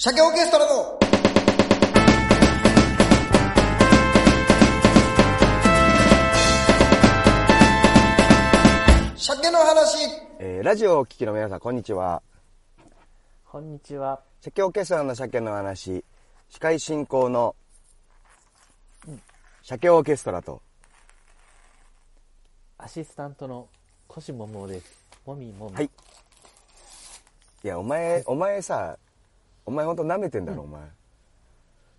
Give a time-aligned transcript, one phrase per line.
[0.00, 0.96] 鮭オーケストラの
[9.16, 9.98] 鮭の話
[10.38, 12.22] えーラジオをお聞きの皆さん、こんにちは。
[13.44, 14.20] こんにちは。
[14.40, 16.04] 鮭オーケストラの鮭の話、
[16.48, 17.56] 司会進行の、
[19.64, 20.62] 鮭オーケストラと、
[22.78, 23.66] アシスタントの
[24.06, 25.08] 腰ももです。
[25.26, 25.74] もみもみ。
[25.74, 25.86] はい。
[25.86, 28.96] いや、お前、お前さ、
[29.68, 30.80] お前ほんと舐めてんだろ、お前。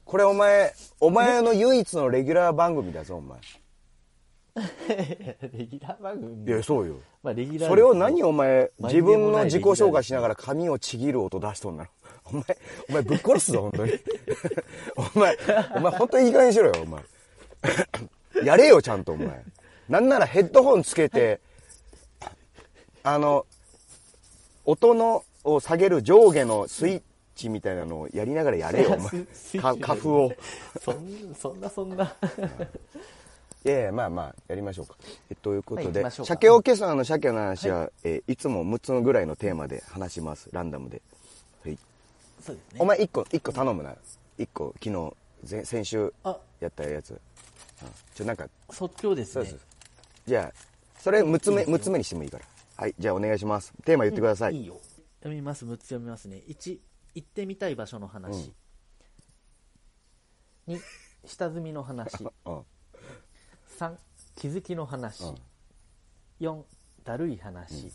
[0.04, 3.40] これお前、お前の唯一のレギュラー番組だぞ、お前。
[5.54, 6.48] レギュラー番組？
[6.48, 6.96] いや、そうよ。
[7.22, 11.90] まあ、レギュラーそれを何お前、毎自分の自己紹介しながら髪をちぎる音出しとんなの。
[12.26, 12.44] お前、
[12.90, 13.94] お前ぶっ殺すぞ、本当に。
[15.16, 15.38] お前、
[15.76, 17.04] お前本当にいい加減にしろよ、お前。
[18.44, 19.44] やれよ、ちゃんと、お前。
[19.88, 21.40] なんならヘッドホンつけて、
[23.04, 23.46] あの、
[24.66, 27.02] 音の、を下げる上下のスイッ
[27.40, 29.10] チみたいなのをやりながらやれよ、 お前。
[29.34, 30.34] スイッかチカフを。
[30.82, 32.16] そんそんなそんな。
[33.66, 34.96] いやいや、まあまあ、やりましょうか。
[35.30, 40.50] えということではい鮭オーケストラの鮭の話は、えーいつも6つぐらいのテーマで話します。
[40.52, 41.02] ランダムで。
[41.64, 41.78] はい。
[42.42, 42.80] そうですね。
[42.80, 43.96] お前1個、一個頼むな。
[44.38, 45.14] 1個、昨日、
[45.50, 47.12] 前先週あ、やったやつ。
[47.12, 47.20] うん
[48.14, 49.66] ちょ、なんか、即興ですねそうです。。
[50.28, 50.54] じゃあ、
[51.00, 52.46] それ6つ目、6つ目にしてもいいから。
[52.76, 53.74] はい、じゃあお願いします。
[53.84, 54.56] テーマ言ってください。
[54.58, 54.80] いいよ。
[55.20, 55.66] 読みます。
[55.66, 56.42] 6つ読みますね。
[56.48, 56.78] 1、
[57.20, 58.54] 行ってみたい場所の話。
[60.70, 60.80] 2、
[61.26, 62.24] 下積みの話。
[62.46, 62.64] うん
[63.78, 63.96] 3、
[64.36, 65.24] 気づきの話。
[66.40, 66.64] 4、
[67.04, 67.92] だるい話。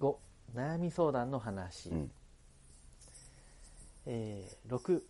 [0.00, 0.16] 5、
[0.54, 1.90] 悩み相談の話。
[1.90, 2.10] ん
[4.06, 5.02] えー、6、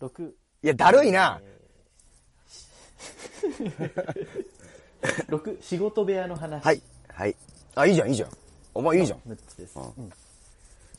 [0.00, 1.40] 6、いや、だるいな。
[5.28, 6.64] 6、仕事部屋の話。
[6.64, 7.36] はい、はい。
[7.74, 8.30] あ、いいじゃん、いいじゃん。
[8.78, 9.18] お前いいじゃん。
[9.28, 9.76] 6つです。
[9.76, 10.12] うん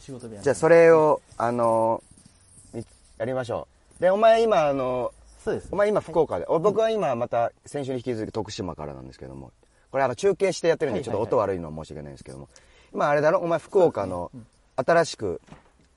[0.02, 2.04] 仕事部屋じゃあ、それを、あの
[3.18, 4.02] やりましょう。
[4.02, 5.14] で、お前今、あの
[5.44, 5.70] そうです。
[5.72, 9.54] お前今福岡で、お僕は今また先週に引き続き徳島からなんですけども、
[9.92, 12.50] これあの中継してやってるんでちょっと音悪いのは申し訳ないんですけども、
[12.94, 13.40] 今あれだろ？
[13.40, 14.30] お前福岡の
[14.76, 15.42] 新しく、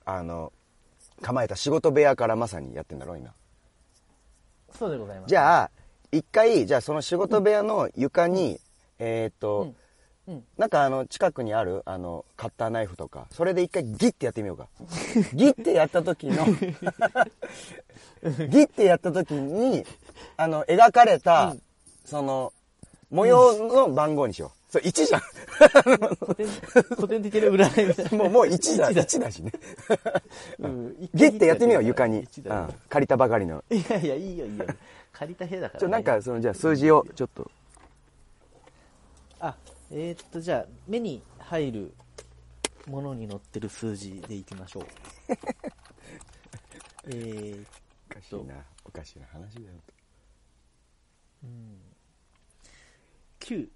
[0.05, 0.53] あの、
[1.21, 3.33] 構えた仕事部屋からまさにやってんだろ今。
[4.77, 5.29] そうでございます。
[5.29, 5.71] じゃあ、
[6.13, 8.59] 一回、じゃあその仕事部屋の床に、
[8.99, 9.75] えーっと、うん
[10.27, 10.43] うん。
[10.57, 14.67] なんかあの近くにあるあのカッターナイフとかそれで一回ギッてやってみようか。
[15.33, 16.45] ギッてやった時の
[18.47, 19.85] ギッてやった時に
[20.37, 21.55] あの描かれた、
[22.05, 22.53] その
[23.09, 24.71] 模様の番号にしよう。
[24.71, 25.19] それ1じゃ
[26.25, 26.47] 古典、
[26.95, 28.89] 古典的な占いみたいんもうもう1だ。
[28.89, 29.03] 一だ。
[29.03, 29.51] 1だしね。
[30.57, 30.95] うん。
[30.99, 31.83] 一ギ回ッてやってみよう。
[31.83, 33.63] 床に、うん、借りたばかりの。
[33.69, 34.65] いやいや、いいよ、いいよ。
[35.11, 37.51] 借りた部屋だから、ちょなんかそのじゃあ数字をちょっと
[39.39, 39.55] あ、
[39.91, 41.93] えー、っと、じゃあ、目に入る
[42.87, 44.85] ものに載ってる数字でいきましょう。
[47.07, 47.65] えー、
[48.09, 48.55] おかしいな
[48.85, 49.67] おかしいな話だよ
[53.43, 53.67] 9。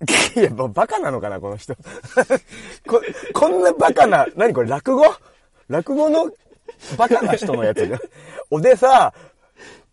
[0.40, 1.74] いや、もうバカなのかな、この人。
[2.86, 5.04] こ、こんなバカな、何これ、落語？
[5.68, 6.30] 落語の
[6.96, 7.98] バカな人のやつが。
[8.50, 9.12] おでさ、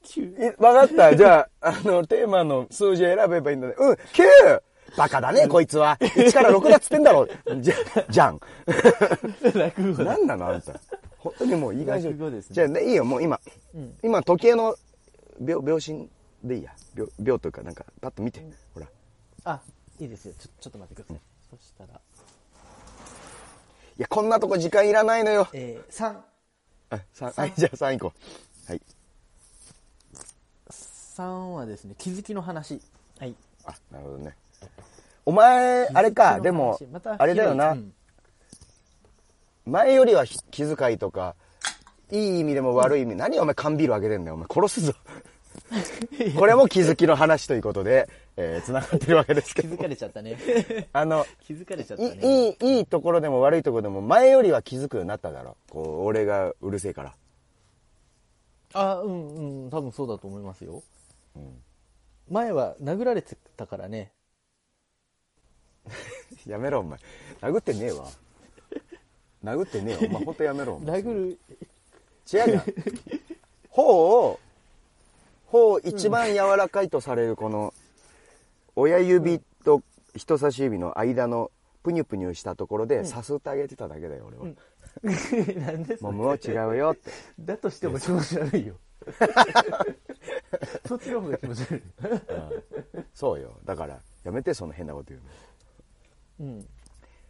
[0.03, 0.53] 9。
[0.53, 1.15] いわかった。
[1.15, 3.75] じゃあ、あの、テーマの数字選べばいいんだね。
[3.77, 4.61] うん、9!
[4.97, 5.97] バカだね、こいつは。
[5.99, 7.27] 1から6だっつってんだろ。
[7.59, 7.75] じゃ、
[8.09, 8.39] じゃん。
[9.53, 10.17] 落語だ。
[10.17, 10.73] 何なの、あんた。
[11.17, 12.07] 本当にもういい感じ。
[12.07, 13.39] 落語ですねじゃあ、ね、いいよ、もう今。
[13.73, 14.75] うん今、時計の
[15.39, 16.09] 秒、秒針
[16.43, 16.71] でいいや。
[16.93, 18.45] 秒、秒というか、なんか、パッと見て。
[18.73, 18.87] ほら。
[19.43, 19.59] あ、
[19.99, 20.33] いいですよ。
[20.39, 21.21] ちょ、ちょっと待ってください。
[21.49, 25.47] そしたら、いや、こんなとこ時間いらないのよ。
[25.53, 26.15] えー、3。
[26.89, 28.13] あ、三はい、じゃあ3行こ
[28.67, 28.71] う。
[28.71, 28.81] はい。
[30.69, 31.23] 3
[31.53, 32.81] はですね、気づきの話。
[33.19, 33.35] はい。
[33.65, 34.35] あ、なるほどね。
[35.25, 36.79] お前、あれか、でも
[37.17, 37.75] あれだよな。
[39.65, 41.35] 前よりはひ気遣いとか、
[42.11, 44.93] いい意味でも悪い意味、何お前缶ビールあげてんだよ、お前殺すぞ。
[46.37, 49.81] これも気づきの話ということで、えー、繋がってるわけですけど気づ。
[49.81, 50.37] かれちゃったね。
[50.93, 52.17] あの、気づかれちゃったいね。
[52.21, 55.57] いい、いいところでも悪いところでも、前よりは気づくようになっただろ。
[55.69, 57.15] こう、俺がうるせえから。
[58.73, 60.83] あ、うんうん、多分そうだと思いますよ。
[62.29, 64.11] 前は殴られてたからね。
[66.45, 66.99] やめろ、お前。
[67.41, 68.07] 殴ってねえわ。
[69.43, 70.09] 殴ってねえよ。
[70.09, 70.77] お前、ほんとやめろ。
[70.79, 71.37] 殴る、違う
[72.25, 72.63] じゃん。
[73.69, 74.39] 頬を、
[75.47, 77.73] 頬一番柔らかいとされるこの、
[78.75, 79.81] 親指と
[80.15, 81.51] 人差し指の間の
[81.83, 84.45] プニュプニュしたところでさすってあげてただけだよ、俺は。
[85.65, 87.11] なんでもうもう違うよって。
[87.39, 88.75] だとしても気持ち悪いよ。
[90.87, 91.81] そっちの方が気持ち悪い。
[93.13, 93.59] そうよ。
[93.65, 95.27] だから、やめて、その変なこと言うの。
[96.39, 96.67] うん。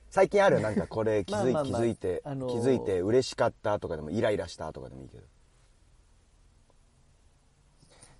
[0.10, 5.24] 最近あるなんかこれ気づい, まあまあまあ気づいて、あのー気づいて嬉しかったとかでもイライラしたとかでもいいけど。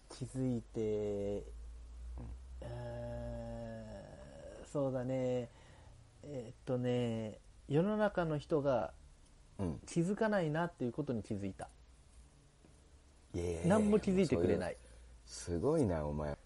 [0.10, 1.44] 気づいて、
[2.62, 5.50] あーそうだね。
[6.24, 8.94] えーっとね世の中の人が
[9.58, 9.80] うん。
[9.86, 11.70] 気づかないなっていうことに気づいた。
[13.34, 14.78] いやいやいや何も気づいてくれない。
[15.26, 16.38] すごいなお前、うん。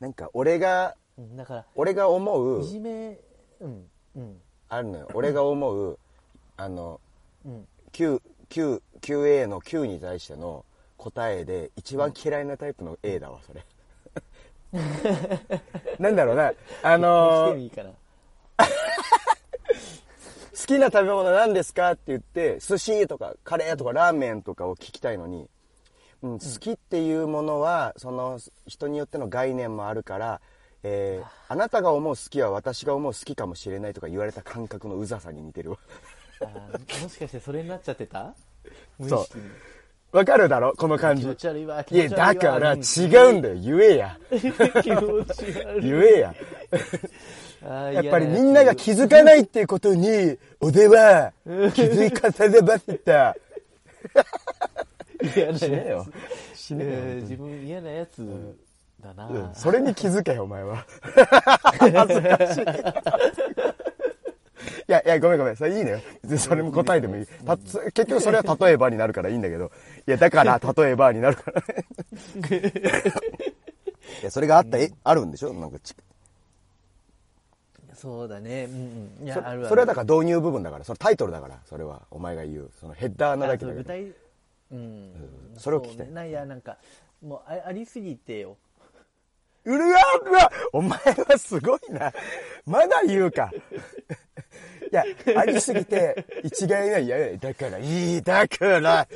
[0.00, 3.18] なんか俺がうんだから俺が思ういじめ
[3.64, 3.84] うん
[4.16, 4.36] うん。
[4.68, 5.08] あるのよ。
[5.14, 5.98] 俺が思う
[6.56, 7.00] あの
[7.44, 7.66] うん。
[7.92, 10.64] Q Q QA の Q に対しての
[10.96, 13.64] 答えで一番嫌いなタイプの A だわそれ。
[15.98, 16.52] なんだろうな
[16.82, 17.70] あのー
[20.64, 25.48] 好きな食べ物何ですかって言って寿司とかカレーとかラーメンとかを聞きたいのに、
[26.22, 30.40] うん、好きっていうものはその人によっての概念もあるから、
[30.84, 35.78] えーあなたが思う好きは私が思う好きかもしれないとか言われた感覚のうざさに似てるわ。
[37.02, 38.34] もしかしてそれになっちゃってた？
[39.08, 39.26] そ
[40.12, 40.16] う。
[40.16, 40.72] わかるだろ？
[40.76, 41.22] この感じ。
[41.22, 41.28] い
[41.98, 42.80] やだからうん。
[42.80, 42.82] 違
[43.16, 43.54] うんだよ。
[43.56, 44.18] 言えや。
[44.82, 45.82] 気持ち悪い。
[45.82, 46.34] 言えや。
[47.92, 53.34] やっぱりみんなが気づかないっていうことに俺は気づかされました
[55.34, 56.04] 嫌なや
[56.54, 56.74] つ。
[56.74, 58.22] えー自分嫌なやつ
[59.04, 60.84] だな、うんそれに気づけよ、お前は。
[61.78, 62.64] 恥ずかしい。
[64.86, 65.56] いや、いや、ごめんごめん。
[65.56, 66.00] それいいのよ。
[66.38, 67.26] それも答えてもいい。
[67.46, 69.70] たつ結局それは例えばになるからいいんだけど。
[70.06, 71.86] いや、だから例えばになるからね。
[74.22, 75.52] いや、それがあった、え、あるんでしょ？
[75.52, 75.94] なんかち
[77.94, 78.74] そうだねうん
[79.20, 82.02] うんいやそあるそれはだから導入部分だから、それタイトルだから、それは。
[82.10, 82.70] お前が言う。
[82.78, 83.82] そのヘッダーなだけだけど。
[83.82, 84.12] 具体
[84.72, 85.12] うん
[85.56, 86.78] それを聞きたいないやなんか
[87.22, 88.56] もうあありすぎてよ
[89.64, 92.12] うるわうわお前はすごいな。
[92.66, 93.50] まだ言うか。
[94.92, 95.04] いや、
[95.36, 97.36] ありすぎて、一概には嫌や。
[97.38, 99.08] だから、いい、だから。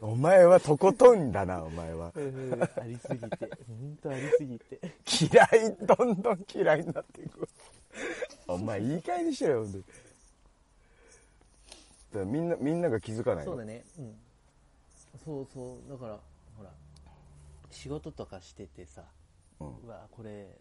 [0.00, 2.12] お前はとことんだな、お前は。
[2.14, 4.80] うんありすぎて本当ありすぎて
[5.30, 7.48] 嫌い、どんどん嫌いになっていく。
[8.48, 9.66] お前、いい加減にしろよ、
[12.26, 14.14] みんな、みんなが気づかないのそうだねうん
[15.24, 16.18] そうそうだから
[16.56, 16.70] ほら
[17.72, 19.02] 仕事とかしててさ、
[19.60, 20.58] ううんわこれ、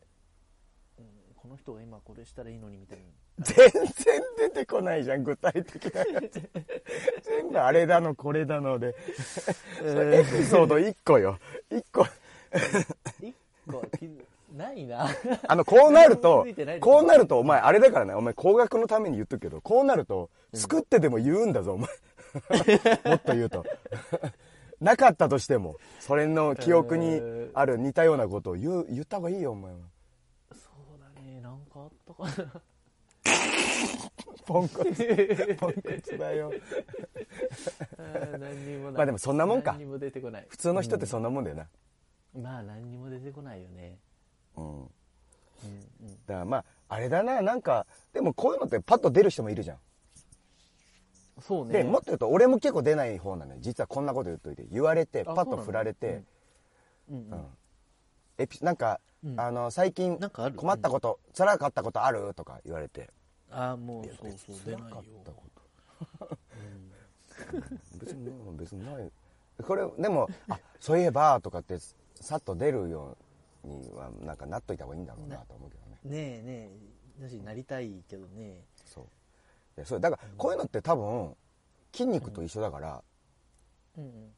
[0.98, 1.06] うん、
[1.36, 3.04] この人が今これしたらいいのにみたいな
[3.42, 6.50] 全然出てこないじゃん、具体的なやつ。
[7.24, 8.96] 全部あれだの、これだので。
[9.84, 11.40] エピソード1個よ。
[11.72, 12.06] 1個。
[13.22, 13.34] 一
[13.68, 14.22] 個気づ
[14.56, 15.08] ないな
[15.48, 16.46] あの、こうなると
[16.82, 21.90] こうなると、お前、あれだからね、お前、工学のために言っとくけど、こうなると、作ってでも言うんだぞ、お前。
[23.06, 23.66] もっと言うと。
[24.82, 27.22] なかったとしても、それの記憶に
[27.54, 29.78] ある似たようなことを言う、言った方がいいよ、お前は。
[30.54, 30.58] そ
[30.98, 32.62] うだねなんかあったかな
[34.46, 35.56] ポンコツ。
[35.60, 36.52] ポンコツだよ。
[38.40, 41.68] 何にもないまあでもそんなもんか何にも出てこない普通の人ってそんなもんだよな。
[42.42, 43.98] まあ何にも出てこないよね
[44.58, 44.66] うん。
[44.66, 44.90] うんうん
[46.26, 49.78] だからまあ、あれだな、なんか、でもこういうのってパッと出る人もいるじゃん。
[51.42, 53.60] そうねで、もっと言うと、俺も結構出ない方なのよ。
[53.62, 54.66] 実はこんなこと言っといて。
[54.72, 56.24] 言われて、パッと振られて、
[57.10, 57.46] うんうんうん
[58.38, 60.56] エピ、なんか、うんあの、最近なんかある？
[60.56, 62.34] 困ったこと、辛かったことある？
[62.34, 63.10] とか言われて。
[63.52, 65.44] ああもうそうそう出ないかったこ
[66.20, 66.38] と。
[68.00, 69.12] 別に、別にない。
[69.64, 71.78] これ、でも、あ、そういえば、とかって、
[72.16, 73.18] さっと出るよ
[73.64, 76.00] うには、なんかなっといた方がいいんだろうなと思うけどね。
[76.04, 76.70] ねえね
[77.20, 79.06] えだしなりたいけどねそう。
[79.86, 81.36] そう、だから、こういうのって多分、
[81.94, 83.04] 筋肉と一緒だから、
[83.98, 84.34] うんうん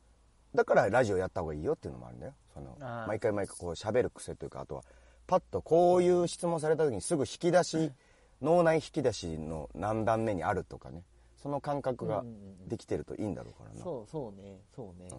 [0.55, 2.33] だからラジオやった方がいいよっていうのもあるんだよ。
[2.53, 4.83] その毎回毎回こう喋る癖というか、あとは、
[5.25, 7.91] パッとこういう質問された時にすぐ引き出し、
[8.39, 11.03] 脳内引き出しの何段目にあるとかね。
[11.41, 13.83] その感覚がうんうんうんできてるといいんだろうからな。
[13.83, 15.09] そうそうねそうね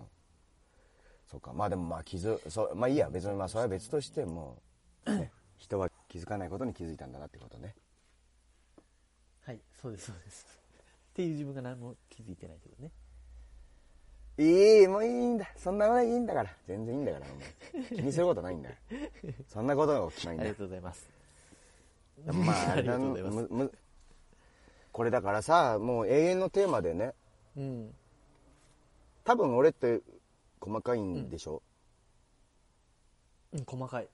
[1.27, 1.53] そうか。
[1.53, 3.11] まあでもまあ気づ、そう、まあいいや。
[3.11, 4.63] 別にまあそれは別としても、
[5.07, 7.75] ね人は気づかないことに気づいたんだなってことね。
[9.47, 10.47] はいそうですそうです
[11.13, 12.91] っていう自分が何も気づいてないけどね
[14.37, 15.49] いい、もういいんだ。
[15.57, 16.51] そんなことはいいんだから。
[16.67, 17.27] 全然いいんだから、
[17.73, 17.85] お前。
[17.85, 18.75] 気にすることないんだよ。
[19.47, 20.59] そんなことが起きないんだよありが。
[20.59, 21.09] とうございます
[22.27, 23.71] まあ、ありがとうございます
[24.93, 27.15] これだからさ、もう永遠のテーマでね、
[27.57, 27.95] うん
[29.25, 30.03] 多分俺って
[30.61, 31.63] 細かいんでしょ、
[33.53, 34.09] うん細かい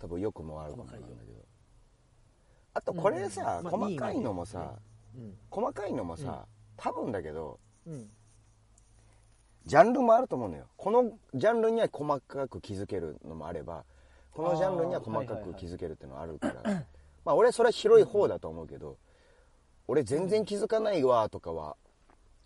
[0.00, 1.49] 多分良くも悪くもなんだけど。
[2.80, 4.72] あとこれさ、うんまあ細かいのもさ、
[5.14, 5.34] うん。
[5.50, 6.46] 細かいのもさ、
[6.78, 8.08] 多分だけど、うん。
[9.66, 10.64] ジャンルもあると思うのよ。
[10.78, 13.84] このジャンルには細かく気づけるのもあれば、
[14.32, 16.84] このジャンルには細かく気づけるっていうのはあるから、
[17.24, 18.96] まあ俺それは広い方だと思うけど、
[19.86, 21.76] 俺全然気づかないわとかは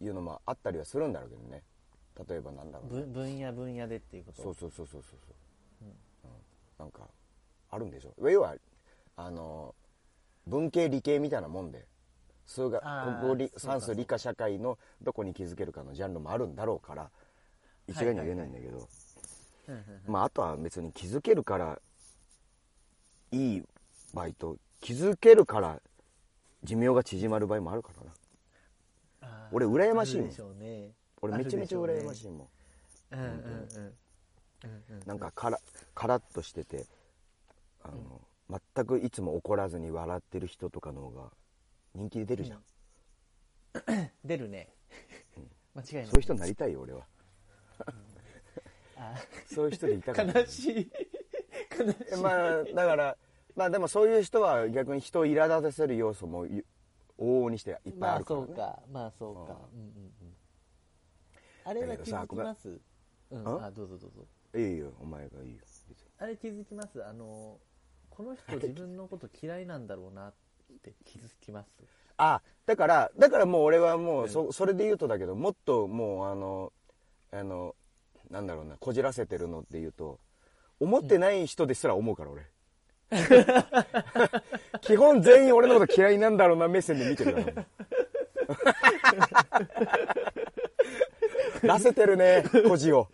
[0.00, 1.62] いうのもあったりはするんだろうけどね。
[2.28, 4.42] 例えばなんだろうな分分野分野でっていうこと？
[4.42, 5.32] そうそうそうそうそうそ
[5.84, 5.94] う、うん。
[6.78, 7.02] なんか
[7.70, 8.14] あるんでしょ。
[8.28, 8.56] 要は
[9.16, 9.74] あの
[10.46, 11.86] 文系理系みたいなもんで
[12.46, 17.10] 数学国語算数理科社会のどこに気づけるかのジャンルもあるんだろうから
[17.86, 18.88] 一概には言えないんだけど、
[20.06, 21.78] まああとは別に気づけるから
[23.32, 23.62] いい
[24.12, 25.80] 場合と気づけるから
[26.62, 28.12] 寿命が縮まる場合もあるからな。
[29.52, 30.58] 俺羨ましいもん。
[30.58, 30.92] ね。
[31.22, 32.48] 俺めちゃめちゃ羨ましいいもん。
[33.12, 33.32] うんうんうん
[34.64, 35.06] うんうん。
[35.06, 35.60] なんかカラ
[35.94, 36.86] カラッとしてて
[37.82, 38.20] あの、
[38.50, 41.30] 全くいつも怒らずに笑ってる人とかの方が
[41.94, 42.62] 人気で出るじゃん、
[44.24, 44.68] 出るね。
[45.74, 46.06] 間違いない。
[46.06, 47.06] そういう人になりたいよ俺は。
[48.96, 49.14] あ。
[49.46, 50.92] そういう人でいたかった悲しい。
[51.78, 52.22] 悲しい。
[52.22, 53.16] まあだから
[53.56, 56.64] まあでもそういう人は逆に人を苛立たせる要素もゆ
[57.18, 58.46] 往々にしていっぱいまああるから、ね。
[58.46, 58.82] そうか。
[58.92, 59.68] まあそうか。
[59.72, 59.80] うん。
[59.80, 59.88] うんう
[60.24, 60.36] ん
[61.66, 62.78] あれは気づきます？
[63.30, 63.42] うん。
[63.42, 63.64] ん。
[63.64, 64.26] あどうぞどうぞ。
[64.54, 65.60] いいよお前がいいよ。
[65.88, 66.10] 別に。
[66.18, 67.02] あれ気づきます？
[67.02, 67.58] あの
[68.16, 70.34] この人自分のこと嫌いなんだろうなっ
[70.82, 71.68] て気づきます？
[72.16, 76.72] あだからだからもう俺はもうそそれで言うとだけどもっともうあの
[77.32, 77.74] あの
[78.30, 80.20] なんだろうなこじらせてるのっていうと
[80.80, 82.42] 思ってない人ですら思うから俺。
[84.80, 87.66] 基本全員俺のこと嫌いなんだろうな目線で見てるから。
[91.62, 93.08] らせてるねこじを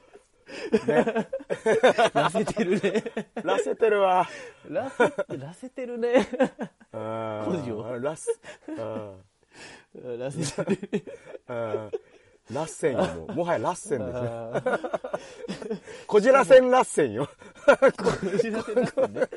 [0.87, 1.28] ね。
[2.14, 3.04] らせてるね。
[3.42, 4.28] らせてるわ。
[4.69, 6.26] らせらせてるね。
[6.92, 7.99] こじを。
[8.00, 8.38] らす
[8.69, 10.19] うん。
[10.19, 11.04] らせてる。
[11.49, 11.90] うん。
[12.52, 13.35] ラッセンよもう。
[13.35, 15.80] もはやラッセンですね。
[16.07, 17.28] こじらせんラッセンよ。
[17.66, 19.28] こじらせますね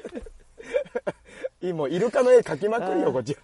[1.61, 3.37] いいもうイルカの絵描きまくるよこっち。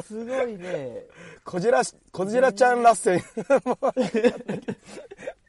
[0.00, 1.06] すすごいね。
[1.44, 3.22] こじらしこじらちゃんラッセン。
[3.64, 3.92] もう。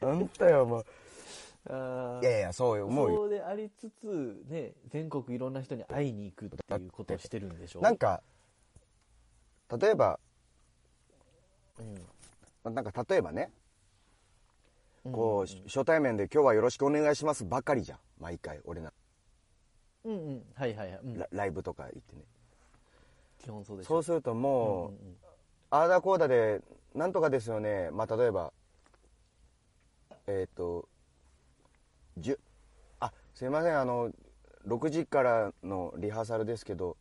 [0.00, 0.86] 本当よもう
[1.66, 2.22] あー。
[2.22, 3.16] いやいやそうよ思うよ。
[3.16, 7.80] そうでありつつね全国いろんな人に会いに行くっていうことをしてるんでしょ？
[7.80, 8.22] なんか
[9.78, 10.18] 例えば
[11.78, 12.74] うん。
[12.74, 13.50] なんか例えばね
[15.12, 17.98] こう初対面で「今日はよろしくお願いします」ばかりじゃん。
[18.18, 18.92] 毎回俺な。
[20.04, 20.44] うんうん。
[20.54, 21.18] はいはいはい、うん。
[21.18, 22.22] ラライブとか行ってね。
[23.38, 23.88] 基本そうでしょ。
[23.88, 24.92] そうするともう、
[25.70, 26.60] ああだこうだで
[26.94, 27.90] なんとかですよね。
[27.90, 28.52] まあ例えば
[30.26, 30.86] えっ、と
[32.20, 32.40] じゅ
[33.00, 34.10] あすいませんあの
[34.66, 36.96] 6時からのリハーサルですけど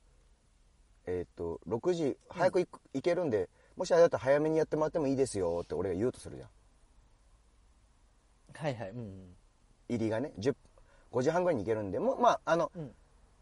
[1.06, 2.60] えっ、と6時早く
[2.94, 6.50] 行けるんでもしあれだったら早めにやってもらってもいいですよって俺が言うとするじゃん。
[8.54, 9.36] はいはいうんうん。
[9.88, 10.56] 入りがね10
[11.12, 12.92] 5時半ぐらいに行けるんでもうまああの、うん。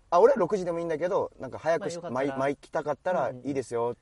[0.10, 3.48] あ俺は6時でもいいんだけどなんか早くし、まあよかったかったらうんうん。
[3.48, 4.02] いいですよって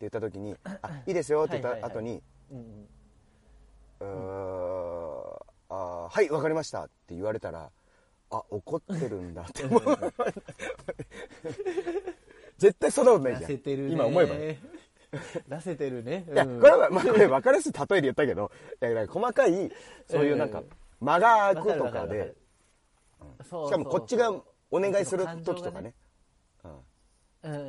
[0.00, 2.88] 言った時に「あ いいですよ」って言った後にうんうん。
[4.00, 4.85] うーん
[6.08, 7.70] はいわかりましたって言われたら
[8.30, 9.82] あ怒ってるんだって思う。
[12.58, 13.50] 絶対そんなことないらじゃん。
[13.50, 13.92] せてるね。
[13.92, 14.58] 今思えばね。
[15.48, 16.26] らせてるね。
[16.32, 16.60] いやうん。
[16.60, 18.50] これはまあこれ分かりやすい例えで言ったけど
[18.82, 19.70] いやだから細かい
[20.06, 20.68] そういうなんかうん。
[21.00, 22.34] 間が空くとわかで
[23.42, 24.32] しかもこっちが
[24.70, 25.94] お願いする時とかね。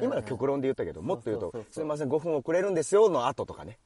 [0.02, 3.78] 今の極論で言ったけどもっと言うとそうそうそう「すいません5分遅れるんですよ」の後とかね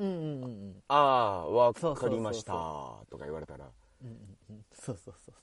[0.00, 2.10] うんうんうんうん「ああわそうそうそうそう。
[2.10, 2.52] かりました」
[3.10, 3.70] とか言われたら。
[4.02, 4.64] うんうんうん。
[4.72, 5.34] そうそうそう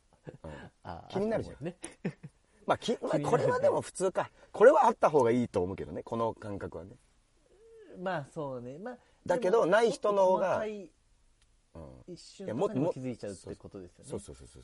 [1.09, 1.63] 気になるじゃん。
[1.63, 1.77] ね。
[2.65, 4.29] まあ、きまあこれはでも普通か。
[4.51, 6.97] これはあった方がいいと思うけどねこの感覚はね、
[7.99, 8.77] まあそうね。
[8.79, 14.09] まあだけどない人の方がうん、一瞬いやもとかにも気づいちゃうってことですよね。
[14.09, 14.63] そうそうそうそう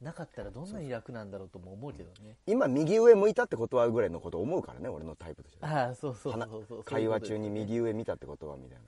[0.00, 2.36] なかったらどんなに楽なんだろうとも思うけどね。
[2.46, 5.72] 今右上向いたってことはぐらいのこと思うからね俺のタイプとしては。
[5.72, 8.78] ああそうそうそう話そう会話中に右上見たってことはみたい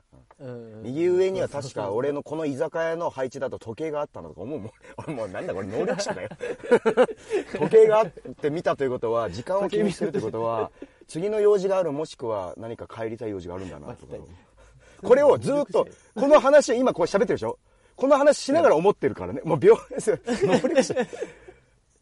[0.41, 0.55] な、うん。
[0.55, 4.71] うんうん右上には確か俺のこの居酒屋の配置だと時計があったのとか思うもん。
[4.99, 6.29] 俺もうなんだこれ能力者だよ。
[7.59, 10.71] 時計があって見たということは時間を気にしてるってことは
[11.07, 14.15] 次の用事があるもしくは何か帰りたい用事があるんだなとか。
[15.03, 15.87] これをずっと
[16.17, 17.59] この話を今こう喋ってるでしょ？
[17.99, 19.41] この話しながら思ってるからね。
[19.45, 20.95] もう秒能力者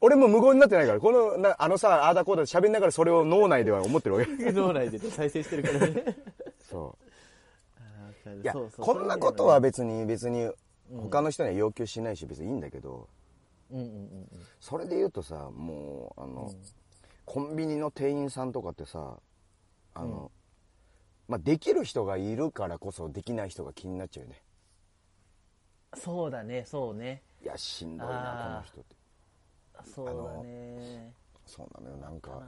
[0.03, 1.01] 俺も無言になってないから。
[1.01, 4.31] このなあのさああだこうだ喋りながらそれを脳内では思ってるわけ。
[4.53, 6.05] 脳内で再生してるからね。
[6.61, 6.99] そ
[8.27, 8.31] う。
[8.43, 8.85] いやそうそう。
[8.85, 10.51] こんなことは別に別に
[10.95, 13.09] 他の人には要求しないし別にいいんだけど、
[13.71, 14.29] うんうんうん
[14.61, 16.53] それで言うとさもうあの、
[17.25, 19.19] コンビニの店員さんとかってさ
[19.95, 20.31] あの、
[21.27, 24.43] まあ、できる人がいるからこそできない人が気になっちゃうよね
[25.97, 27.23] そうだねそうね。
[27.43, 28.97] いやしんどいなこの人って。
[29.95, 31.13] そうだね。
[31.47, 32.33] そうなのよなんか。
[32.33, 32.47] うんうん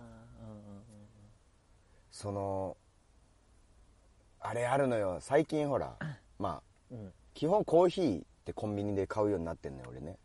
[2.11, 2.77] その
[4.41, 5.19] あれあるのよ。
[5.21, 5.95] 最近ほら
[6.39, 6.99] まあうん。
[6.99, 10.19] うん基本コーヒーってコンビニで買うようになってんのよ俺ね。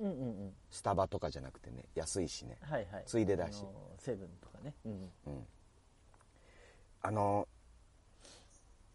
[0.00, 0.54] うんうんうん。
[0.70, 2.58] スタバとかじゃなくてね安いしね。
[2.60, 3.04] はいはい。
[3.06, 3.64] ついでだし。
[3.98, 4.74] セブンとかね。
[4.84, 4.92] うん。
[5.26, 5.46] うん。
[7.02, 7.46] あの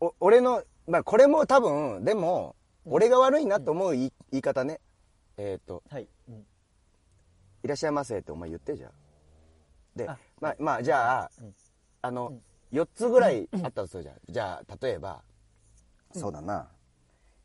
[0.02, 4.80] お俺のまあこれも多分でも俺が悪いなと思う言い,、言い方ね。
[5.38, 6.08] えっ、とはい。
[6.30, 6.46] うん
[7.64, 8.92] 「いらっしゃいませ」ってお前言ってじゃん
[9.96, 11.56] であまあまあじゃあ、うん。
[12.02, 12.44] あの、うん。
[12.72, 15.22] 4つぐらいあったとするじゃん、じゃあ例えば、
[16.14, 16.70] そうだな。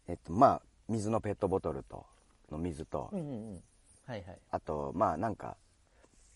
[0.07, 2.07] えっとまあ水のペットボトルと
[2.51, 3.65] の水と、うんうんうん。
[4.07, 4.41] はいはい。
[4.51, 5.57] あとまあなんか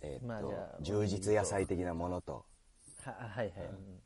[0.02, 2.44] えっと、充実野菜的なものと。
[3.04, 3.66] ははいはい。
[3.66, 4.02] うん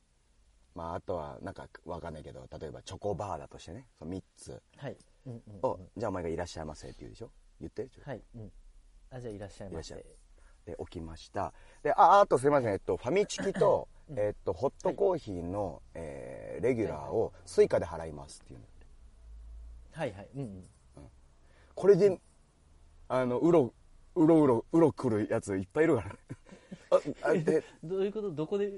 [0.75, 4.63] まああとはなんかわかんないけど例えばチョコバーだとしてねその3つ。
[5.63, 7.31] を、じゃあお前がいらっしゃいませって言うでしょ？
[7.61, 8.53] 言ってはいうん。
[9.11, 9.95] あじゃあいらっしゃいませ。
[9.95, 10.07] いらっし
[10.67, 11.53] で置きました。
[11.83, 12.73] でああとすいません。
[12.73, 14.19] えっとファミチキと、うん。
[14.19, 18.67] えっとホットコーヒーの、えーレギュラーをスイカで払いますっていうの。
[19.93, 20.29] はいはい。
[20.35, 20.43] うん。
[20.43, 20.65] うん。
[21.75, 22.19] これで
[23.09, 23.73] あのうろ
[24.15, 26.19] うろうろうろ来るやついっぱいいるからね。
[27.23, 28.31] ああでどういうこと？
[28.31, 28.71] どこで？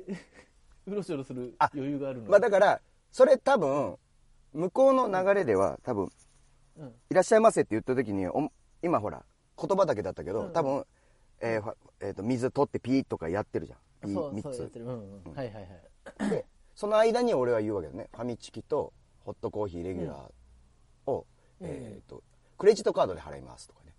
[0.86, 2.30] うろちょろするあ余裕があるの。
[2.30, 3.96] まあだからそれ多分
[4.52, 6.08] 向こうの流れでは多分
[6.78, 6.94] うん。
[7.10, 8.50] いらっしゃいませって言った時にお
[8.82, 9.24] 今ほら
[9.60, 10.46] 言葉だけだったけど、うん。
[10.46, 10.86] うん多分、
[11.40, 13.78] えーえーと水取ってピーとかやってるじゃん。
[14.02, 14.42] ピーそう3つ。
[14.42, 14.84] そうやってる。
[14.86, 15.34] うんうん。
[15.34, 15.54] はいはい
[16.20, 16.30] はい。
[16.30, 18.08] でその間に俺は言うわけだね。
[18.12, 18.92] ファミチキと
[19.24, 21.26] ホットコーヒーレギュラーを、
[21.60, 21.66] うん。
[21.68, 22.22] えー、と
[22.58, 23.94] クレジットカードで払いますとかね。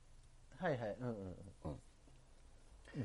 [0.57, 0.95] はいはい。
[0.99, 1.35] うんうん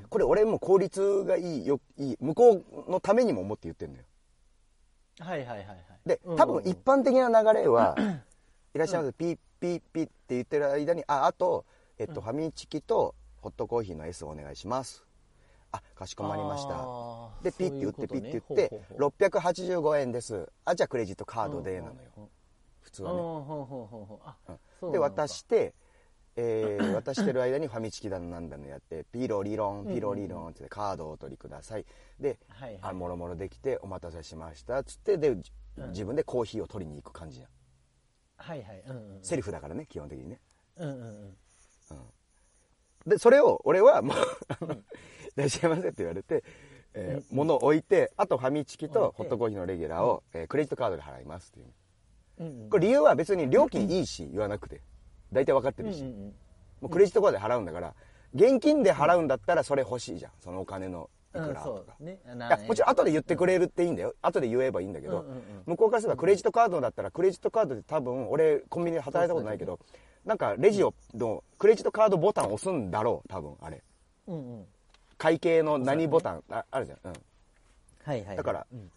[0.09, 2.51] これ俺も効率がいいよいい向こ
[2.87, 4.03] うのためにも思って言ってるのよ。
[5.19, 5.77] はいはいはいはい。
[6.05, 7.95] でうん多分一般的な流れは
[8.73, 11.65] 「いらっしゃいませピーピーピー」って言ってる間にああと、
[11.97, 15.05] えっとファミチキとホットコーヒーの S をお願いします。
[15.71, 17.43] あかしこまりました。
[17.43, 20.49] でピッて言ってピッて言ってそういうことね685円です。
[20.65, 22.29] あじゃあクレジットカードでなのよ。
[22.81, 24.91] 普通はね。
[24.91, 25.73] で渡して、
[26.35, 31.85] えー 渡してる間にファミチキだのなんだのやってピロリロンピロリロンってカードをお取りください。
[32.19, 32.79] で、はいはい。
[32.81, 34.79] あもろもろできてお待たせしました。
[34.79, 35.89] っつってで、じうん。
[35.89, 37.49] 自分でコーヒーを取りに行く感じじゃん。
[38.37, 38.81] はいはい。
[38.87, 40.39] うんうんセリフだからね基本的にね。
[40.77, 42.09] うんうんうん。
[43.05, 44.15] でそれを俺はもう
[44.47, 44.77] あの「い
[45.35, 46.43] らっしゃいませ」って言われて、
[46.93, 51.73] えー物を置いてあとファミチキとホットコーヒーのレギュラーを、えークレジットカードで払いますっていう。
[52.39, 52.69] うんうん。
[52.69, 54.81] これ理由は別に料金いいし言わなくて
[55.33, 56.19] 大体分かってるし、うんうんうん。
[56.81, 57.93] もうクレジットカードで払うんだから
[58.33, 60.31] 現金で払うんだったらそれ欲しいじゃん。
[60.39, 62.19] そのお金のいくらとか、うんね。
[62.67, 64.13] もちろん後で言ってくれるっていいんだよ。
[64.21, 65.41] 後で言えばいいんだけど、うんうんうん。
[65.65, 69.79] 向こうからすればクレジットカードだったらクレジットカードで多分俺コンビニで働いたことないけど
[70.25, 73.81] なんかレジをのクレジットカードボタンを押すんだろう多分あれ。
[74.27, 74.65] うんうん。
[75.17, 77.13] 会計の何ボタンああるじゃん、うん、
[78.03, 78.37] はいはい。
[78.37, 78.91] だからうん。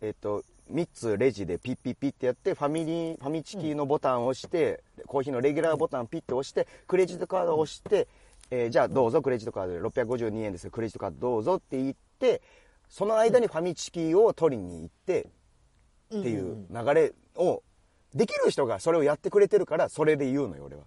[0.00, 8.08] えっ、と3つレジでピッピッピッってやってファミリーファミチキのボタンを押して、コーヒーのレギュラーボタンピッて押してクレジットカードを押して、
[8.50, 10.64] えーじゃあどうぞクレジットカードで652円です。
[10.64, 12.42] よクレジットカードどうぞって言って
[12.88, 15.28] その間にファミチキを取りに行って
[16.16, 17.62] っていう流れを
[18.14, 20.82] できる人がそれをやってくれてるからそれで言うのよ俺は。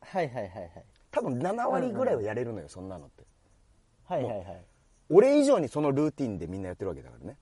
[0.00, 0.84] はいはいはいはい。
[1.10, 3.24] 多分7割ぐらいはやれるのよそんなのって。
[4.06, 4.64] はいはいはい。
[5.10, 7.36] 俺以上にそのルーティンでみんなやってるわけだからね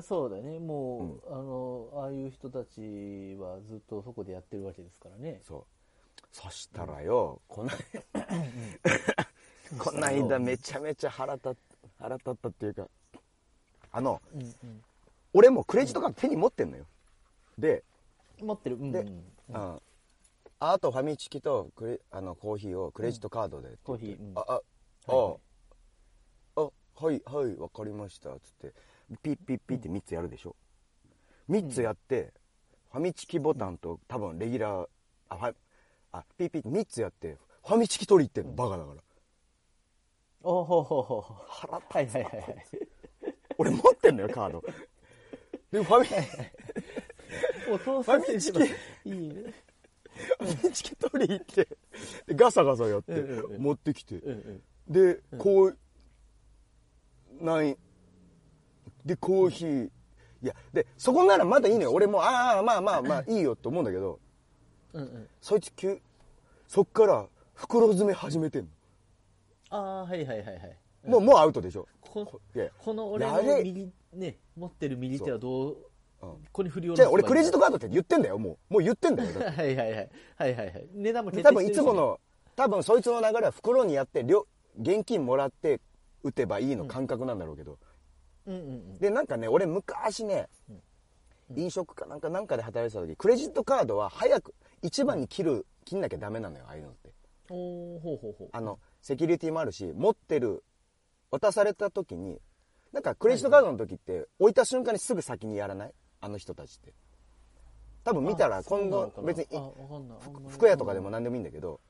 [0.00, 0.58] そうだね。
[0.60, 5.40] もう、あのああいう人たちはずっとそこでやってるわけですからね。
[5.42, 5.64] そう。
[6.32, 7.70] そしたらよ、この
[9.78, 11.54] この間めちゃめちゃ腹立っ
[11.98, 12.88] 腹立ったっていうか
[13.92, 14.84] あのうんうん。
[15.32, 16.86] 俺もクレジットカード手に持ってんのよ。
[17.58, 17.82] で、
[18.40, 18.76] 持ってる。
[18.76, 18.92] うんうん。
[18.92, 19.22] でうん
[19.52, 19.80] あ
[20.62, 24.32] あとファミチキとクレあのコーヒーをクレジットカードでって言って、コーヒーうん。
[24.36, 24.60] ああ
[25.08, 25.40] あ、はいはい。
[26.56, 26.60] あ
[27.04, 28.72] はいはいわかりましたつって
[29.22, 30.54] ピッピッピッって3つやるでしょ、
[31.48, 32.32] 3つやって、
[32.92, 34.88] ファミチキボタンと多分レギュラー
[35.28, 35.54] あファ
[36.12, 39.02] あピッピッ3つやってファミチキ取り行ってんの、バカだから。
[40.42, 42.66] おほほほほ腹立つはいはいはいはい。
[43.58, 44.64] 俺持ってんのよカード。
[45.70, 48.58] でファミファ作ミチキ。
[49.10, 49.54] いいね。
[50.38, 51.68] ファミチキ取り行って
[52.26, 53.12] でガサガサやって、
[53.58, 54.22] 持ってきて、
[54.88, 55.78] で、こう
[57.40, 57.76] ない
[59.04, 59.90] でコーヒー。
[60.42, 61.92] いやでそこならまだいいのよ。
[61.92, 64.18] 俺もああまあまあまあいいよって思うんだけど。
[64.94, 65.28] うんうん。
[65.40, 66.00] そいつ急
[66.66, 68.68] そっから袋詰め始めてんの、
[69.70, 70.76] ああはいはいはいはい。
[71.04, 71.86] もうもうアウトでしょ。
[72.00, 75.76] こいやこの俺の右ね持ってる右手はどううん。
[76.20, 78.74] ここに振り下ろじゃあ俺クレジットカカードって言ってんだよもう。
[78.74, 79.30] もう言ってんだよ。
[79.40, 80.10] はいはいはい。
[80.36, 80.88] はいはいはい。
[80.94, 81.78] 値段も決定多分してるし。
[81.78, 82.20] いつもの
[82.56, 84.46] 多分そいつの流れは袋にやって両
[84.78, 85.80] 現金もらって
[86.22, 87.78] 打てばいいの感覚なんだろうけど、うん
[88.46, 90.48] うんうんでなんかね俺昔ね、
[91.56, 97.10] 飲食かなんかなんかで働いてた時クレジットカードは早く一番に切る切んなきゃダメなのよああいうのって。
[97.48, 98.48] ほうほうほう。
[98.52, 100.62] あのセキュリティもあるし持ってる
[101.30, 102.40] 渡された時に
[102.92, 105.92] なんかクレジットカードの時って置いた瞬間にすぐ先にやらない？
[106.20, 106.92] あの人たちって。
[108.02, 109.46] 多分見たら今度別に
[110.48, 111.80] 服屋とかでも何でもいいんだけど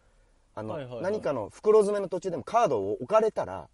[0.55, 3.69] あの、何かの袋詰めの途中でもカードを置かれたら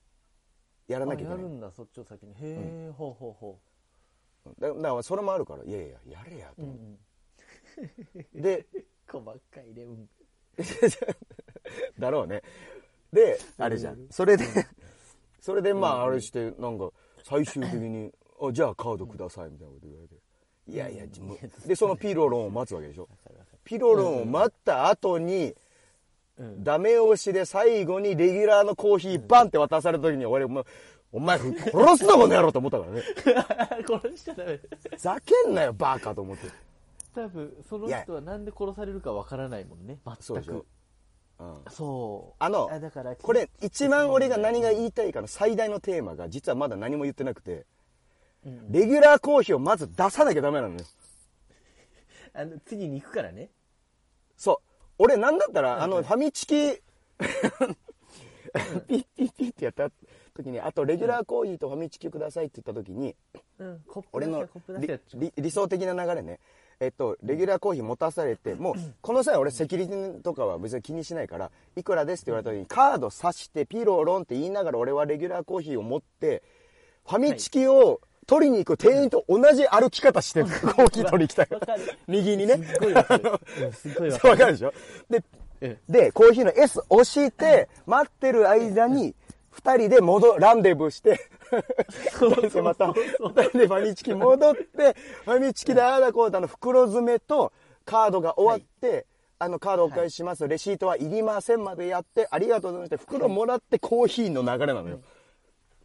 [0.89, 1.35] やらなきゃいけない。
[1.35, 2.33] あやるんだそっちを先に。
[2.33, 3.59] へえ、ほうほうほ
[4.61, 6.63] だだからそれもあるからいやいややれやと。
[6.63, 6.71] ううん。
[6.71, 6.99] 思
[8.15, 8.67] うんって、で
[9.11, 10.09] 細かいねうん。
[11.99, 12.43] だろうね。
[13.13, 14.07] であれじゃん。
[14.11, 14.45] それで
[15.41, 16.91] それでまああれしてなんか
[17.25, 20.15] 最終的に「あじゃあカードください」みたいなこと言われて
[20.69, 21.07] 「いやいや
[21.67, 23.09] でそのピロロンを待つわけでしょ。
[23.65, 25.55] ピロロンを待った後に
[26.39, 26.65] うん。
[26.65, 30.67] ダメ押しで最後にレギュラーのコーヒーバンって渡された時に俺もう
[31.13, 33.03] お前殺すなこの野郎と思ったからね。
[33.89, 34.57] 殺しちゃダメ。
[34.59, 36.49] ふざけんなよバカと思って。
[37.15, 40.67] 多分その人はなんで殺されるかわからないもんね全く、
[41.39, 42.37] うん、そう。
[42.39, 47.65] あのだからこれ一番俺が何が言いたいかの最大のテーマが実はまだ何も言ってなくて
[48.45, 48.71] うん。
[48.71, 50.81] レギュラーコーヒーをまず出さなきゃダメなのよ。
[52.35, 53.49] あの次に行くからね。
[54.37, 56.81] そう俺なんだったらあのファミチキ
[58.89, 59.91] ピッピッピッってやった
[60.35, 63.15] 時にあとレギュラーコーヒーとファミチキくださいって言った時に
[63.59, 63.83] うん
[64.13, 64.47] 俺の
[65.37, 66.41] 理想的な流れね。
[66.79, 76.43] えっとレギュラーコーヒー持たされてもうこの際俺セキュリティとかは別に気にしないからいくらですって言われた時にカード刺してピロロンって言いながら俺はレギュラーコーヒーを持って
[77.07, 81.49] ファミチキを取りに行く店員と同じ歩き方してコーヒー取りに行きたい
[82.09, 82.57] 右にね。
[82.57, 83.05] すっごいわ
[83.73, 84.31] すっごいわかる。
[84.31, 84.73] わかるでしょ？
[85.11, 85.23] で
[85.61, 89.15] えで、コーヒーの S 押して、待ってる間に、
[89.51, 91.31] 二人で戻、ランデブーして、
[92.19, 97.53] そう二人でまた、そうそう二人でファミチキ戻って、ファミチキでああだこうだの袋詰めと
[97.87, 99.07] カードが終わって、
[99.39, 102.97] あのカードお返しします、レシートはいりませんまでやって、ありがとうございました。
[102.99, 105.01] 袋もらってコーヒーの流れなのよ。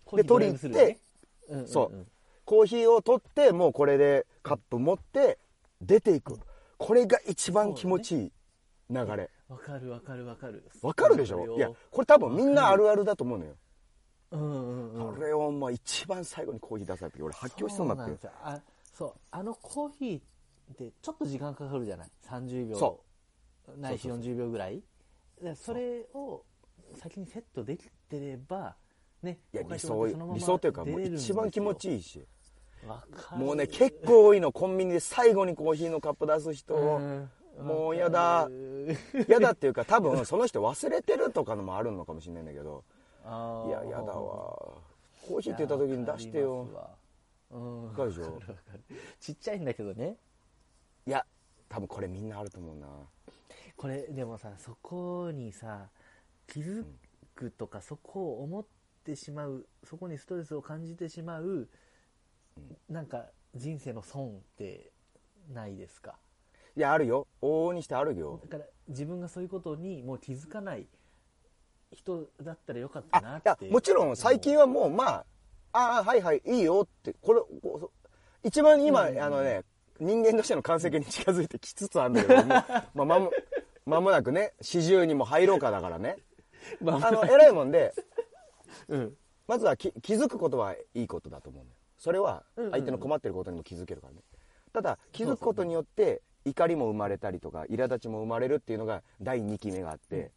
[0.04, 1.00] コーヒードライブスルーね。
[1.48, 1.68] うんうんうん。
[1.70, 2.06] そう。
[2.52, 5.40] コーヒーを取って、もうこれでカップ持って、
[5.80, 6.38] 出ていく。
[6.78, 8.32] これが一番気持ちいい
[8.90, 9.30] 流れ。
[9.48, 10.70] わかるわかるわかる。
[10.82, 11.56] わかるでしょ？
[11.56, 13.56] いや、これ多分みんなあるあるだと思うのよ。
[14.32, 18.62] うんうんうんこれをまあ一番最後にコーヒー出されて俺発狂しそうになってそうあ
[18.92, 19.14] そう。
[19.32, 22.78] あのコーヒーってちょっと時間かかるじゃない？30秒。
[22.78, 23.00] そ
[23.78, 24.84] ないし40秒ぐらい。
[25.42, 26.44] でそれを
[26.98, 28.76] 先にセットできてれば
[29.24, 32.28] ねいや理想まま理想というかもう一番気持ちいいし
[33.36, 34.52] もうね結構多いの。
[34.52, 36.76] コンビニで最後にコーヒーのカップ出す人。
[36.76, 37.30] うん。
[37.66, 38.50] もうやだ。
[39.28, 42.84] やだっていうか多分その人忘れてるとかのもあるのかもしれないんだけど。
[43.24, 44.14] いややだわ。
[45.28, 46.68] コーヒーって言った時に出してよ。
[47.52, 47.94] うん。
[47.94, 48.40] でしょ？
[49.20, 50.16] ちっちゃいんだけどね。
[51.06, 51.26] いや
[51.70, 52.88] 多分これみんなあると思うな。
[53.78, 55.90] これでもさそこにさ
[56.48, 56.84] 気づ
[57.36, 58.66] くとか、そこを思っ
[59.06, 61.68] てしまうそこにストレスを感じてしまう、
[62.90, 64.92] なんか人生の損って
[65.50, 66.16] ないですか？
[66.76, 67.28] いやあるよ。
[67.42, 68.40] 往々にしてあるよ。
[68.44, 70.88] だから自分がそういうことにもう気づかない
[71.92, 75.26] 人だったらよかったなあいってやもちろん最近はもうまあ
[75.74, 78.08] ああはいはいいいよってこれこう
[78.48, 79.20] 一番今、うん。
[79.22, 79.64] あのね
[80.00, 82.44] 人間としての完成形に近づいてきつつあるんだけど
[82.96, 83.32] もまあまも
[83.86, 86.18] 間もなくね四十にも入ろうかだからね。
[86.82, 87.12] まああ。
[87.12, 87.94] の偉いもんで
[88.88, 89.18] うん。
[89.48, 92.72] まずはき気づくことはいいことだと思うのよそれはうんうんうん。
[92.72, 94.22] 相手の困ってることにも気づけるからね。
[94.74, 100.32] ただ気づくことによって怒りも生まれたりとか苛立ちも生まれるっていうのが第2期目があって、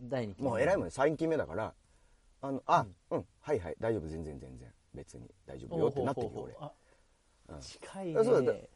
[0.00, 0.92] 第二期もう偉いもんね。
[0.94, 1.74] 3期目だから
[2.40, 4.68] あのあうん、はいはい大丈夫全然全然。
[4.94, 6.54] 別に大丈夫よってなってるよ俺。
[6.60, 6.72] あ
[7.48, 7.60] うん。
[7.60, 8.52] 近いあそうだ。
[8.52, 8.68] ね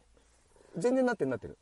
[0.77, 1.57] 全然なってるなってる。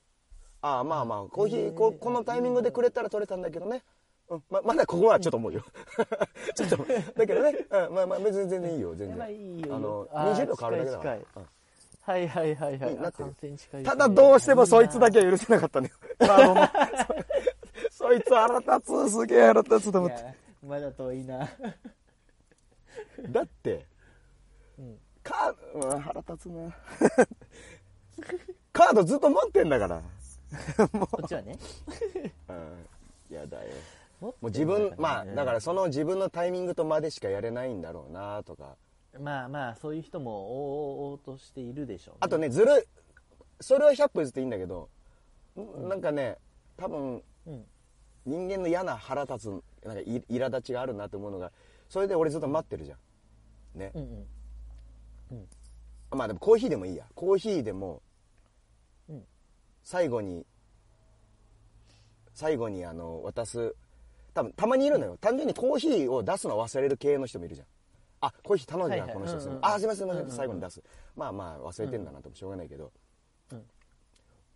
[0.61, 3.83] ああまあまあコーヒーここのタイミングでくれたら取れたんだけどね
[4.29, 5.63] うん、ままだここはちょっと思うよ。
[6.55, 6.77] ちょっと
[7.15, 9.17] だけどね、うん、まあまあ別に全然いいよ全然。
[9.17, 9.75] まあいいよ。
[9.75, 11.15] あのあー20秒変わるだけだから。
[11.15, 11.55] 近い近
[12.05, 12.91] はいはいはいはい。
[12.93, 13.83] いいなってる。
[13.83, 15.93] ただどうしてもそいつだけは許せなかったのよ。
[16.19, 16.69] あのもう
[17.91, 20.35] そ そいつ腹立つすげえ腹立つと思って。
[20.63, 21.49] まだ遠いな。
[23.29, 23.85] だって
[24.77, 24.99] うん。
[25.23, 26.75] カード、うん、腹立つな。
[28.71, 30.01] カードずっと持ってんだから。
[30.93, 31.57] もこっちはね。
[32.49, 33.71] う、うん、やだよ
[34.21, 38.75] ももう自分まあだからその自分のタイミングとまでしかやれないんだろうなとか。
[39.19, 42.83] まあまあそういう人もおおおとしているでしょう、ね、あとねずるい
[43.61, 44.89] それは100歩譲っていいんだけど、
[45.55, 46.37] なんかね
[46.77, 47.65] 多分うん。
[48.25, 51.51] 人間の嫌な腹立つなんかい苛立ちがあるなと思うのが
[51.89, 52.95] それで俺ずっと待ってるじゃ
[53.75, 53.79] ん。
[53.79, 54.25] ね、うん。
[55.31, 56.17] うん。
[56.17, 57.05] まあでもコーヒーでもいいや。
[57.13, 58.01] コーヒーでも、
[59.07, 59.23] うん。
[59.83, 60.45] 最後に
[62.33, 63.75] 最後にあの渡す
[64.35, 67.67] 多分たまにいるのよ、単純にコーヒーを出すの忘れる系の人もいるじゃん。
[68.21, 69.25] あコーヒー頼んでな、はいはい。
[69.25, 70.83] この人、うんうんあすいませんすいません、うんうん最後に出す。
[71.15, 72.91] まあまあ忘れてんだなともしょうがないけど、
[73.51, 73.63] うん。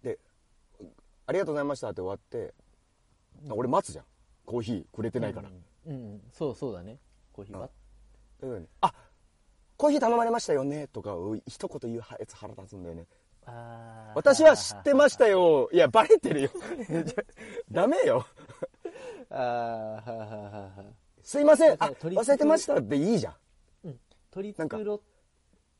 [0.03, 0.19] で
[1.25, 2.53] ありがとうございましたって終わって、
[3.49, 4.05] 俺待つじゃん。
[4.45, 5.49] コーヒーくれてないから、
[5.87, 6.21] うんうん。
[6.33, 6.99] そうそうだね。
[7.31, 7.69] コーヒーは？
[8.41, 8.67] うん。
[8.81, 8.93] あ
[9.77, 13.07] コーヒー頼まれましたよねとかを一言言うやつ腹立つんだよね。
[14.13, 15.69] 私は知ってましたよ。
[15.71, 16.49] いやバレてるよ。
[17.71, 18.25] ダメよ
[19.29, 21.73] あーはーはーはすいません。
[21.79, 22.75] あ忘れてました。
[22.75, 23.33] っていいじゃん。
[23.85, 23.99] うん。
[24.31, 24.77] 取りなんか。
[24.77, 24.99] 繕っ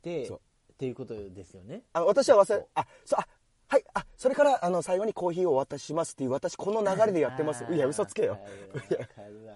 [0.02, 0.38] てっ
[0.78, 1.84] ていうことですよね。
[1.94, 3.28] あ私は忘れあそうあ
[3.68, 7.66] はいあそれからあの最後にコーヒーをお渡ししますっていう私この流れでやってます。
[7.72, 8.32] いや嘘つけよ。
[8.32, 9.06] わかるわ。
[9.08, 9.56] かるわ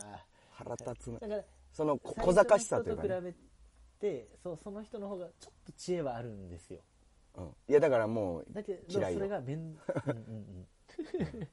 [0.52, 1.20] 腹立つな。
[1.20, 3.34] だからそのこ小賢しさというか、と比べ
[4.00, 6.82] てそうその人の方がちょっと知恵はあるんですよ。
[7.36, 9.78] うん、いやだからもうだけどそれがめんうん
[10.08, 10.68] うん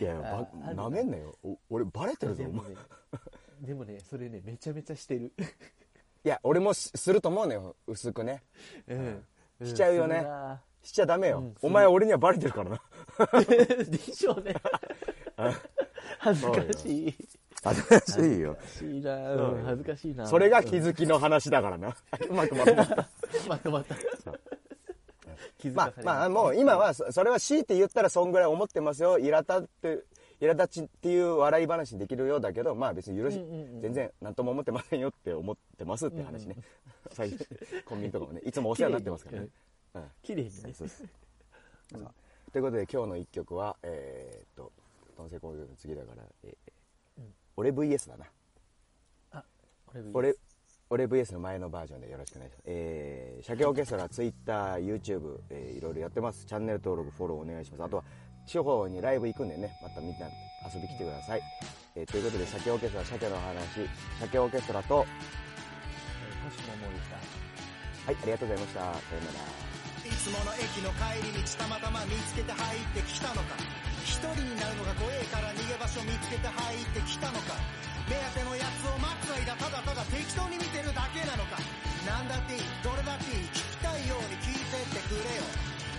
[0.00, 1.36] いやあばあるなめんなよ。
[1.42, 5.32] お俺バレてるぞお前うんでもね でもねそれねめちゃめちゃしてる。
[6.24, 8.42] いや俺もしすると思うのよ薄くね。
[8.88, 9.26] うん
[9.64, 10.26] しちゃうよね。
[10.82, 12.80] しちゃダメよ、うんお前俺にはバレてるからな。
[13.86, 14.54] でしょうね。
[16.18, 17.14] 恥ずかしい。
[17.62, 18.56] 恥ずかしいよ。
[18.58, 19.34] 恥ずかしいな。
[19.34, 19.64] うん。
[19.64, 21.88] 恥ずかしいなそれが気づきの話だからな。
[22.28, 23.08] うまくまとまった。
[23.48, 23.94] まとまった
[25.62, 29.16] 気づまあかされまあもう今はそそれは強いて言ったらそんぐらい思ってますよ。
[29.18, 30.04] 苛立って
[30.40, 36.56] 苛立ちっていう笑い話にできるようだけどまあ別に許し、うんうんうん全然何とも思ってませんよって思ってますって話ね、
[37.12, 37.46] 最初
[37.84, 39.48] コンビニとかもねいつもお世話になってますからね、
[39.94, 40.74] うん綺麗にね。
[40.74, 41.04] そうです。
[42.52, 44.72] ということで今日の一曲はえーっと
[45.16, 46.72] 男性工業の次だから、えー
[47.54, 48.24] 俺 VS だな。
[49.32, 49.44] あ
[50.14, 50.34] 俺
[50.92, 52.62] 俺俺 VS の前のバージョンでよろしくお願いします。
[52.66, 56.44] えー、鮭オーケストラ、Twitter、YouTube、えーいろいろやってます。
[56.44, 57.84] チャンネル登録、フォローお願いします。
[57.84, 58.04] あとは、
[58.44, 60.28] 地方にライブ行くんでね、またみんな
[60.68, 61.42] 遊び来てください。
[61.96, 63.88] えーということで、鮭オーケストラ、鮭の話、
[64.20, 65.06] 鮭オーケストラと、はい、
[66.52, 68.80] 星野もでしたありがとうございました。
[68.80, 69.72] さよなら。
[70.04, 73.54] いつもの駅の帰り道たまたま見つけて入ってきたのか
[74.02, 77.54] 一人になるのが怖えから逃げ場所見つけて入ってきたのか
[78.08, 81.58] 目当てのやつを待つ間ただただ適当に見てるだけなのか。
[82.02, 82.66] なんだっていい。
[82.82, 83.46] どれだっていい。
[83.54, 85.46] 聞きたいように聞いてってくれよ。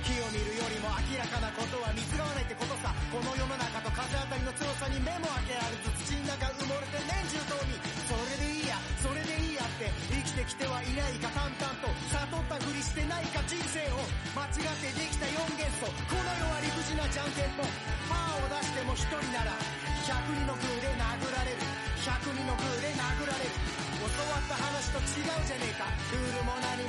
[0.03, 2.91] 火を見るよりも明らかなことは見つがわないってことさ。
[3.07, 8.75] この世の中と風当たりの強さに目も開けられず土の中埋もれて年中冬眠それでいいや。
[8.99, 9.87] それでいいやって。
[10.11, 11.87] 生きてきてはいないか淡々と。
[11.87, 14.03] 悟ったふりしてないか人生を。
[14.35, 15.87] 間違ってできた4元素。
[16.11, 17.71] この世は理不尽なじゃんけんぽん
[18.11, 19.55] パーを出しても1人なら
[20.03, 21.72] 100人のグーで殴られる。
[22.03, 23.55] 100人のグーで殴られる。
[23.95, 25.87] 教わった話と違うじゃねえか。
[26.11, 26.82] ルールも何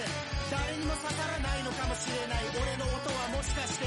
[0.00, 3.86] して誰にも刺さらないのかもしれない俺の音はもしかして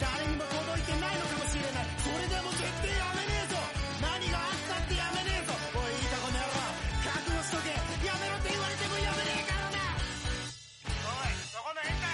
[0.00, 3.60] 誰にも届いてないのかもしれないそれでも絶対やめねえぞ
[4.00, 6.56] 何があったってやめねえぞおいいいかこの野郎
[7.04, 7.76] 覚悟しとけ
[8.08, 12.08] やめろって言われてもやめねえからなおいそこの変態。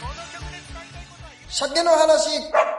[0.00, 1.52] この曲で使いたいことは言う。
[1.52, 2.75] 鮭の話。